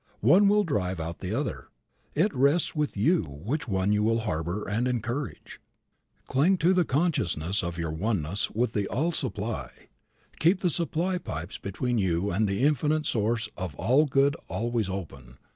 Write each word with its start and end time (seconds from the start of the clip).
One 0.21 0.47
will 0.47 0.63
drive 0.63 0.99
out 0.99 1.19
the 1.19 1.31
other. 1.35 1.67
It 2.15 2.33
rests 2.33 2.75
with 2.75 2.97
you 2.97 3.21
which 3.21 3.67
one 3.67 3.91
you 3.91 4.01
will 4.01 4.21
harbor 4.21 4.67
and 4.67 4.87
encourage. 4.87 5.61
Cling 6.25 6.57
to 6.57 6.73
the 6.73 6.85
consciousness 6.85 7.61
of 7.61 7.77
your 7.77 7.91
oneness 7.91 8.49
with 8.49 8.73
the 8.73 8.87
All 8.87 9.11
Supply. 9.11 9.89
Keep 10.39 10.61
the 10.61 10.71
supply 10.71 11.19
pipes 11.19 11.59
between 11.59 11.99
you 11.99 12.31
and 12.31 12.47
the 12.47 12.63
Infinite 12.63 13.05
Source 13.05 13.47
of 13.55 13.75
all 13.75 14.07
good 14.07 14.35
always 14.49 14.89
open. 14.89 15.37